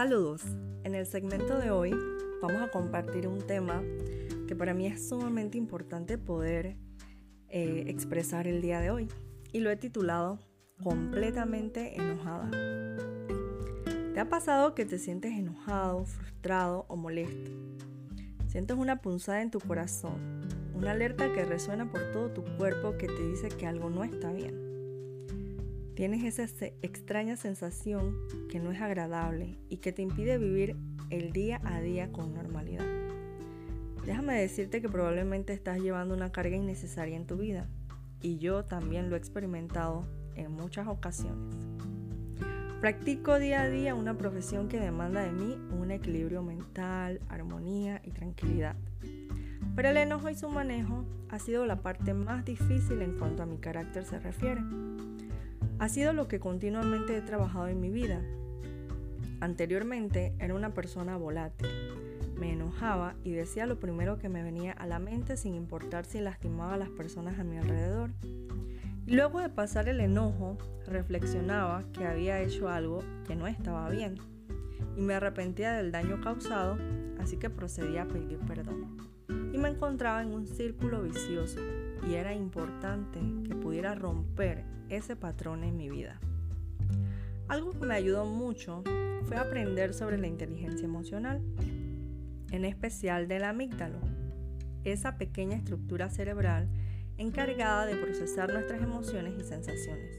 Saludos. 0.00 0.40
En 0.82 0.94
el 0.94 1.04
segmento 1.04 1.58
de 1.58 1.70
hoy 1.70 1.94
vamos 2.40 2.62
a 2.62 2.70
compartir 2.70 3.28
un 3.28 3.46
tema 3.46 3.82
que 4.48 4.56
para 4.56 4.72
mí 4.72 4.86
es 4.86 5.06
sumamente 5.06 5.58
importante 5.58 6.16
poder 6.16 6.78
eh, 7.50 7.84
expresar 7.86 8.46
el 8.46 8.62
día 8.62 8.80
de 8.80 8.90
hoy 8.90 9.08
y 9.52 9.60
lo 9.60 9.68
he 9.68 9.76
titulado 9.76 10.38
Completamente 10.82 12.00
enojada. 12.00 12.50
¿Te 14.14 14.20
ha 14.20 14.26
pasado 14.30 14.74
que 14.74 14.86
te 14.86 14.98
sientes 14.98 15.32
enojado, 15.32 16.06
frustrado 16.06 16.86
o 16.88 16.96
molesto? 16.96 17.50
Sientes 18.46 18.78
una 18.78 19.02
punzada 19.02 19.42
en 19.42 19.50
tu 19.50 19.60
corazón, 19.60 20.40
una 20.74 20.92
alerta 20.92 21.30
que 21.34 21.44
resuena 21.44 21.92
por 21.92 22.10
todo 22.10 22.30
tu 22.30 22.42
cuerpo 22.56 22.96
que 22.96 23.06
te 23.06 23.28
dice 23.28 23.48
que 23.48 23.66
algo 23.66 23.90
no 23.90 24.02
está 24.02 24.32
bien. 24.32 24.69
Tienes 26.00 26.24
esa 26.24 26.66
extraña 26.80 27.36
sensación 27.36 28.16
que 28.50 28.58
no 28.58 28.72
es 28.72 28.80
agradable 28.80 29.58
y 29.68 29.76
que 29.76 29.92
te 29.92 30.00
impide 30.00 30.38
vivir 30.38 30.74
el 31.10 31.30
día 31.30 31.60
a 31.62 31.82
día 31.82 32.10
con 32.10 32.32
normalidad. 32.32 32.86
Déjame 34.06 34.40
decirte 34.40 34.80
que 34.80 34.88
probablemente 34.88 35.52
estás 35.52 35.78
llevando 35.78 36.14
una 36.14 36.32
carga 36.32 36.56
innecesaria 36.56 37.16
en 37.16 37.26
tu 37.26 37.36
vida 37.36 37.68
y 38.22 38.38
yo 38.38 38.64
también 38.64 39.10
lo 39.10 39.16
he 39.16 39.18
experimentado 39.18 40.06
en 40.36 40.52
muchas 40.52 40.88
ocasiones. 40.88 41.54
Practico 42.80 43.38
día 43.38 43.60
a 43.60 43.68
día 43.68 43.94
una 43.94 44.16
profesión 44.16 44.68
que 44.68 44.80
demanda 44.80 45.20
de 45.20 45.32
mí 45.32 45.58
un 45.78 45.90
equilibrio 45.90 46.42
mental, 46.42 47.20
armonía 47.28 48.00
y 48.02 48.12
tranquilidad. 48.12 48.74
Pero 49.76 49.90
el 49.90 49.98
enojo 49.98 50.30
y 50.30 50.34
su 50.34 50.48
manejo 50.48 51.04
ha 51.28 51.38
sido 51.38 51.66
la 51.66 51.82
parte 51.82 52.14
más 52.14 52.46
difícil 52.46 53.02
en 53.02 53.18
cuanto 53.18 53.42
a 53.42 53.46
mi 53.46 53.58
carácter 53.58 54.06
se 54.06 54.18
refiere. 54.18 54.62
Ha 55.80 55.88
sido 55.88 56.12
lo 56.12 56.28
que 56.28 56.40
continuamente 56.40 57.16
he 57.16 57.22
trabajado 57.22 57.68
en 57.68 57.80
mi 57.80 57.88
vida. 57.88 58.20
Anteriormente 59.40 60.34
era 60.38 60.54
una 60.54 60.74
persona 60.74 61.16
volátil. 61.16 61.70
Me 62.38 62.52
enojaba 62.52 63.14
y 63.24 63.32
decía 63.32 63.64
lo 63.64 63.80
primero 63.80 64.18
que 64.18 64.28
me 64.28 64.42
venía 64.42 64.72
a 64.72 64.86
la 64.86 64.98
mente 64.98 65.38
sin 65.38 65.54
importar 65.54 66.04
si 66.04 66.20
lastimaba 66.20 66.74
a 66.74 66.76
las 66.76 66.90
personas 66.90 67.38
a 67.38 67.44
mi 67.44 67.56
alrededor. 67.56 68.10
Y 69.06 69.14
luego 69.14 69.40
de 69.40 69.48
pasar 69.48 69.88
el 69.88 70.00
enojo, 70.00 70.58
reflexionaba 70.86 71.82
que 71.94 72.04
había 72.04 72.42
hecho 72.42 72.68
algo 72.68 73.02
que 73.26 73.34
no 73.34 73.46
estaba 73.46 73.88
bien 73.88 74.18
y 74.98 75.00
me 75.00 75.14
arrepentía 75.14 75.72
del 75.72 75.92
daño 75.92 76.20
causado, 76.20 76.76
así 77.20 77.36
que 77.36 77.50
procedía 77.50 78.02
a 78.02 78.08
pedir 78.08 78.38
perdón. 78.40 78.96
Y 79.52 79.58
me 79.58 79.68
encontraba 79.68 80.22
en 80.22 80.32
un 80.32 80.46
círculo 80.46 81.02
vicioso 81.02 81.60
y 82.08 82.14
era 82.14 82.34
importante 82.34 83.20
que 83.46 83.54
pudiera 83.54 83.94
romper 83.94 84.64
ese 84.88 85.16
patrón 85.16 85.64
en 85.64 85.76
mi 85.76 85.88
vida. 85.88 86.18
Algo 87.48 87.72
que 87.72 87.86
me 87.86 87.94
ayudó 87.94 88.24
mucho 88.24 88.82
fue 89.24 89.36
aprender 89.36 89.92
sobre 89.92 90.18
la 90.18 90.26
inteligencia 90.26 90.84
emocional, 90.84 91.42
en 92.50 92.64
especial 92.64 93.28
del 93.28 93.44
amígdalo, 93.44 94.00
esa 94.84 95.16
pequeña 95.16 95.56
estructura 95.56 96.08
cerebral 96.10 96.68
encargada 97.18 97.86
de 97.86 97.96
procesar 97.96 98.52
nuestras 98.52 98.82
emociones 98.82 99.34
y 99.38 99.44
sensaciones. 99.44 100.18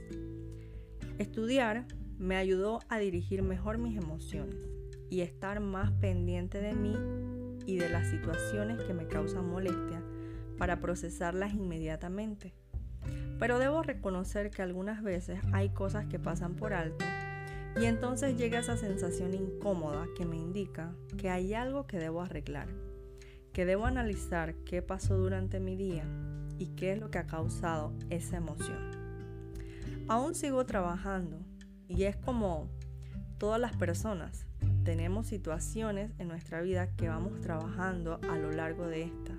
Estudiar 1.17 1.87
me 2.19 2.35
ayudó 2.35 2.79
a 2.89 2.99
dirigir 2.99 3.41
mejor 3.41 3.79
mis 3.79 3.97
emociones 3.97 4.80
y 5.11 5.21
estar 5.21 5.59
más 5.59 5.91
pendiente 5.91 6.61
de 6.61 6.73
mí 6.73 6.95
y 7.67 7.77
de 7.77 7.89
las 7.89 8.09
situaciones 8.09 8.81
que 8.81 8.93
me 8.93 9.07
causan 9.07 9.47
molestia 9.47 10.01
para 10.57 10.79
procesarlas 10.79 11.53
inmediatamente. 11.53 12.53
Pero 13.37 13.59
debo 13.59 13.83
reconocer 13.83 14.51
que 14.51 14.61
algunas 14.61 15.03
veces 15.03 15.41
hay 15.51 15.69
cosas 15.69 16.05
que 16.05 16.17
pasan 16.17 16.55
por 16.55 16.73
alto 16.73 17.03
y 17.79 17.85
entonces 17.85 18.37
llega 18.37 18.59
esa 18.59 18.77
sensación 18.77 19.33
incómoda 19.33 20.07
que 20.17 20.25
me 20.25 20.37
indica 20.37 20.95
que 21.17 21.29
hay 21.29 21.53
algo 21.53 21.87
que 21.87 21.99
debo 21.99 22.21
arreglar, 22.21 22.67
que 23.51 23.65
debo 23.65 23.85
analizar 23.85 24.55
qué 24.63 24.81
pasó 24.81 25.17
durante 25.17 25.59
mi 25.59 25.75
día 25.75 26.05
y 26.57 26.67
qué 26.67 26.93
es 26.93 26.99
lo 26.99 27.11
que 27.11 27.17
ha 27.17 27.27
causado 27.27 27.93
esa 28.09 28.37
emoción. 28.37 28.91
Aún 30.07 30.35
sigo 30.35 30.65
trabajando 30.65 31.37
y 31.89 32.03
es 32.03 32.15
como 32.15 32.69
todas 33.37 33.59
las 33.59 33.75
personas, 33.75 34.45
tenemos 34.83 35.27
situaciones 35.27 36.11
en 36.17 36.27
nuestra 36.27 36.61
vida 36.61 36.87
que 36.95 37.07
vamos 37.07 37.39
trabajando 37.41 38.19
a 38.29 38.37
lo 38.37 38.51
largo 38.51 38.87
de 38.87 39.03
esta. 39.03 39.33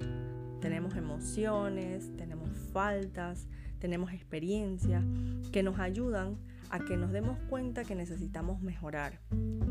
Tenemos 0.60 0.94
emociones, 0.94 2.16
tenemos 2.16 2.48
faltas, 2.72 3.48
tenemos 3.80 4.12
experiencia 4.12 5.02
que 5.50 5.64
nos 5.64 5.80
ayudan 5.80 6.38
a 6.70 6.78
que 6.78 6.96
nos 6.96 7.10
demos 7.10 7.38
cuenta 7.50 7.84
que 7.84 7.96
necesitamos 7.96 8.62
mejorar, 8.62 9.20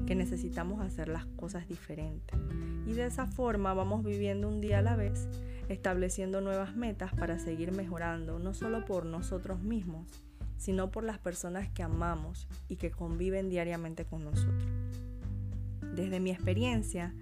que 0.05 0.15
necesitamos 0.15 0.81
hacer 0.81 1.07
las 1.07 1.25
cosas 1.25 1.67
diferentes. 1.67 2.37
Y 2.85 2.93
de 2.93 3.05
esa 3.05 3.25
forma 3.25 3.73
vamos 3.73 4.03
viviendo 4.03 4.49
un 4.49 4.59
día 4.59 4.79
a 4.79 4.81
la 4.81 4.97
vez, 4.97 5.29
estableciendo 5.69 6.41
nuevas 6.41 6.75
metas 6.75 7.13
para 7.13 7.39
seguir 7.39 7.71
mejorando, 7.71 8.37
no 8.37 8.53
solo 8.53 8.83
por 8.83 9.05
nosotros 9.05 9.63
mismos, 9.63 10.21
sino 10.57 10.91
por 10.91 11.03
las 11.05 11.17
personas 11.17 11.69
que 11.69 11.81
amamos 11.81 12.47
y 12.67 12.75
que 12.75 12.91
conviven 12.91 13.49
diariamente 13.49 14.05
con 14.05 14.25
nosotros. 14.25 15.00
Desde 15.95 16.19
mi 16.19 16.31
experiencia, 16.31 17.13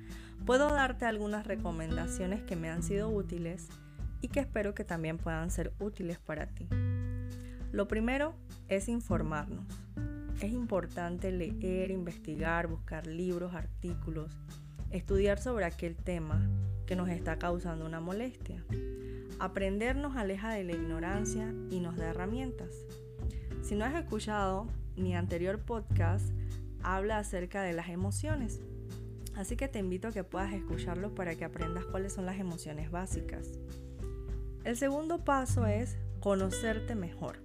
puedo 0.45 0.69
darte 0.69 1.05
algunas 1.05 1.45
recomendaciones 1.45 2.43
que 2.43 2.55
me 2.55 2.69
han 2.69 2.83
sido 2.83 3.09
útiles 3.09 3.67
y 4.21 4.27
que 4.27 4.39
espero 4.39 4.73
que 4.73 4.83
también 4.83 5.17
puedan 5.17 5.51
ser 5.51 5.73
útiles 5.79 6.19
para 6.19 6.47
ti. 6.47 6.67
Lo 7.71 7.87
primero 7.87 8.33
es 8.67 8.89
informarnos. 8.89 9.65
Es 10.41 10.51
importante 10.51 11.31
leer, 11.31 11.91
investigar, 11.91 12.67
buscar 12.67 13.05
libros, 13.07 13.53
artículos, 13.53 14.31
estudiar 14.89 15.39
sobre 15.39 15.65
aquel 15.65 15.95
tema 15.95 16.41
que 16.85 16.95
nos 16.95 17.09
está 17.09 17.37
causando 17.37 17.85
una 17.85 17.99
molestia. 17.99 18.63
Aprender 19.39 19.95
nos 19.95 20.15
aleja 20.15 20.51
de 20.51 20.63
la 20.63 20.71
ignorancia 20.71 21.53
y 21.69 21.79
nos 21.79 21.95
da 21.97 22.09
herramientas. 22.09 22.69
Si 23.61 23.75
no 23.75 23.85
has 23.85 23.93
escuchado 23.95 24.67
mi 24.95 25.15
anterior 25.15 25.59
podcast, 25.59 26.29
habla 26.83 27.17
acerca 27.17 27.61
de 27.61 27.73
las 27.73 27.89
emociones. 27.89 28.61
Así 29.35 29.55
que 29.55 29.67
te 29.67 29.79
invito 29.79 30.09
a 30.09 30.11
que 30.11 30.23
puedas 30.23 30.53
escucharlo 30.53 31.15
para 31.15 31.35
que 31.35 31.45
aprendas 31.45 31.85
cuáles 31.85 32.13
son 32.13 32.25
las 32.25 32.39
emociones 32.39 32.91
básicas. 32.91 33.47
El 34.63 34.75
segundo 34.75 35.23
paso 35.23 35.65
es 35.65 35.97
conocerte 36.19 36.95
mejor. 36.95 37.37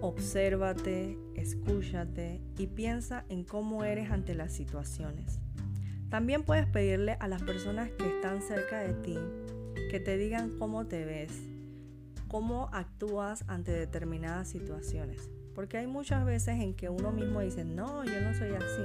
Obsérvate, 0.00 1.18
escúchate 1.34 2.40
y 2.56 2.68
piensa 2.68 3.24
en 3.28 3.42
cómo 3.44 3.82
eres 3.82 4.10
ante 4.10 4.34
las 4.34 4.52
situaciones. 4.52 5.40
También 6.08 6.44
puedes 6.44 6.66
pedirle 6.66 7.16
a 7.18 7.26
las 7.26 7.42
personas 7.42 7.90
que 7.90 8.08
están 8.08 8.40
cerca 8.42 8.78
de 8.78 8.94
ti 8.94 9.18
que 9.90 10.00
te 10.00 10.18
digan 10.18 10.50
cómo 10.58 10.86
te 10.86 11.04
ves, 11.04 11.32
cómo 12.28 12.68
actúas 12.72 13.44
ante 13.48 13.72
determinadas 13.72 14.48
situaciones. 14.48 15.30
Porque 15.58 15.76
hay 15.76 15.88
muchas 15.88 16.24
veces 16.24 16.60
en 16.60 16.72
que 16.72 16.88
uno 16.88 17.10
mismo 17.10 17.40
dice, 17.40 17.64
no, 17.64 18.04
yo 18.04 18.20
no 18.20 18.32
soy 18.32 18.50
así. 18.50 18.84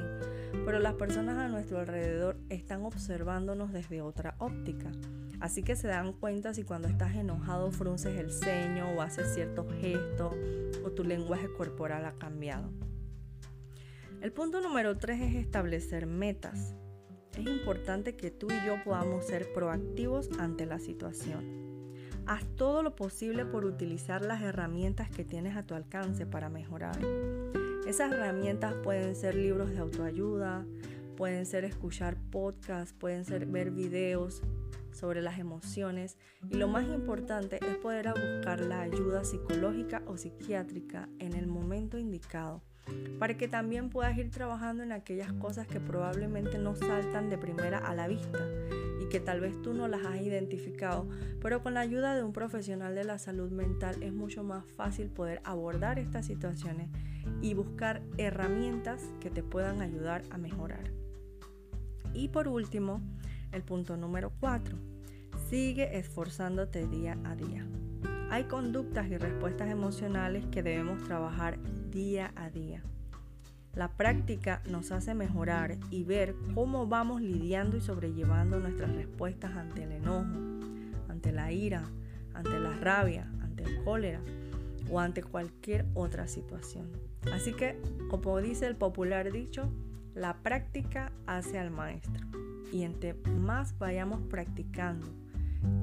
Pero 0.66 0.80
las 0.80 0.96
personas 0.96 1.38
a 1.38 1.48
nuestro 1.48 1.78
alrededor 1.78 2.40
están 2.50 2.84
observándonos 2.84 3.72
desde 3.72 4.02
otra 4.02 4.34
óptica. 4.40 4.92
Así 5.40 5.62
que 5.62 5.76
se 5.76 5.88
dan 5.88 6.14
cuenta 6.14 6.56
si 6.56 6.64
cuando 6.64 6.88
estás 6.88 7.14
enojado 7.14 7.70
frunces 7.70 8.18
el 8.18 8.32
ceño 8.32 8.90
o 8.90 9.04
haces 9.04 9.36
ciertos 9.36 9.72
gestos 9.82 10.36
o 10.84 10.90
tu 10.90 11.04
lenguaje 11.04 11.48
corporal 11.56 12.08
ha 12.08 12.14
cambiado. 12.14 12.72
El 14.22 14.32
punto 14.32 14.60
número 14.60 14.98
3 14.98 15.22
es 15.22 15.36
establecer 15.36 16.08
metas. 16.08 16.74
Es 17.38 17.46
importante 17.46 18.16
que 18.16 18.32
tú 18.32 18.48
y 18.50 18.66
yo 18.66 18.84
podamos 18.84 19.28
ser 19.28 19.54
proactivos 19.54 20.28
ante 20.40 20.66
la 20.66 20.80
situación. 20.80 21.73
Haz 22.26 22.46
todo 22.56 22.84
lo 22.84 22.96
posible 22.96 23.46
por 23.46 23.66
utilizar 23.66 24.24
las 24.24 24.42
herramientas 24.42 25.10
que 25.10 25.26
tienes 25.26 25.58
a 25.58 25.64
tu 25.64 25.76
alcance 25.76 26.26
para 26.26 26.50
mejorar. 26.50 26.98
Esas 27.86 28.14
herramientas 28.14 28.76
pueden 28.84 29.16
ser 29.16 29.36
libros 29.36 29.72
de 29.72 29.80
autoayuda, 29.80 30.66
pueden 31.18 31.46
ser 31.46 31.66
escuchar 31.66 32.16
podcasts, 32.32 32.94
pueden 32.94 33.26
ser 33.26 33.46
ver 33.46 33.72
videos 33.72 34.42
sobre 34.92 35.22
las 35.22 35.38
emociones 35.38 36.18
y 36.50 36.56
lo 36.56 36.68
más 36.68 36.88
importante 36.88 37.60
es 37.62 37.76
poder 37.78 38.08
buscar 38.10 38.62
la 38.62 38.82
ayuda 38.82 39.24
psicológica 39.24 40.02
o 40.06 40.18
psiquiátrica 40.18 41.10
en 41.20 41.34
el 41.34 41.48
momento 41.48 41.98
indicado 41.98 42.62
para 43.20 43.38
que 43.38 43.48
también 43.48 43.90
puedas 43.90 44.18
ir 44.18 44.30
trabajando 44.30 44.84
en 44.84 44.92
aquellas 44.92 45.32
cosas 45.34 45.68
que 45.68 45.80
probablemente 45.80 46.58
no 46.58 46.76
saltan 46.76 47.30
de 47.30 47.38
primera 47.38 47.78
a 47.78 47.96
la 47.96 48.08
vista 48.08 48.40
y 49.02 49.10
que 49.10 49.20
tal 49.20 49.40
vez 49.40 49.62
tú 49.62 49.74
no 49.74 49.88
las 49.88 50.06
has 50.06 50.22
identificado, 50.22 51.08
pero 51.42 51.64
con 51.64 51.74
la 51.74 51.82
ayuda 51.82 52.16
de 52.16 52.24
un 52.24 52.34
profesional 52.34 52.96
de 52.96 53.04
la 53.04 53.20
salud 53.20 53.52
mental 53.52 54.02
es 54.02 54.14
mucho 54.14 54.44
más 54.44 54.66
fácil 54.66 55.10
poder 55.10 55.42
abordar 55.44 56.00
estas 56.00 56.26
situaciones 56.26 56.90
y 57.42 57.54
buscar 57.54 58.02
herramientas 58.18 59.02
que 59.20 59.30
te 59.30 59.44
puedan 59.44 59.82
ayudar 59.82 60.24
a 60.30 60.38
mejorar. 60.38 60.92
Y 62.14 62.28
por 62.28 62.48
último, 62.48 63.02
el 63.52 63.64
punto 63.64 63.98
número 63.98 64.32
4. 64.40 64.78
Sigue 65.50 65.98
esforzándote 65.98 66.88
día 66.88 67.18
a 67.24 67.36
día. 67.36 67.66
Hay 68.34 68.46
conductas 68.46 69.08
y 69.10 69.18
respuestas 69.20 69.70
emocionales 69.70 70.44
que 70.48 70.64
debemos 70.64 71.04
trabajar 71.04 71.60
día 71.92 72.32
a 72.36 72.50
día. 72.50 72.82
La 73.76 73.90
práctica 73.90 74.64
nos 74.68 74.92
hace 74.92 75.14
mejorar 75.14 75.78
y 75.92 76.04
ver 76.04 76.34
cómo 76.56 76.88
vamos 76.88 77.22
lidiando 77.22 77.78
y 77.78 77.82
sobrellevando 77.82 78.60
nuestras 78.60 78.92
respuestas 78.96 79.56
ante 79.56 79.84
el 79.84 79.92
enojo, 79.92 80.34
ante 81.10 81.32
la 81.32 81.52
ira, 81.52 81.84
ante 82.34 82.60
la 82.60 82.72
rabia, 82.72 83.32
ante 83.44 83.66
el 83.66 83.84
cólera 83.84 84.20
o 84.90 85.00
ante 85.00 85.22
cualquier 85.22 85.86
otra 85.94 86.28
situación. 86.28 86.90
Así 87.32 87.54
que, 87.54 87.80
como 88.10 88.42
dice 88.42 88.66
el 88.66 88.76
popular 88.76 89.32
dicho, 89.32 89.72
la 90.16 90.42
práctica 90.42 91.12
hace 91.28 91.60
al 91.60 91.70
maestro. 91.70 92.26
Y 92.72 92.82
entre 92.82 93.14
más 93.14 93.78
vayamos 93.78 94.22
practicando 94.24 95.06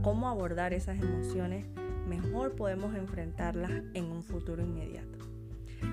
cómo 0.03 0.29
abordar 0.29 0.75
esas 0.75 0.99
emociones, 0.99 1.65
mejor 2.11 2.55
podemos 2.57 2.95
enfrentarlas 2.97 3.71
en 3.95 4.07
un 4.07 4.25
futuro 4.25 4.61
inmediato. 4.63 5.19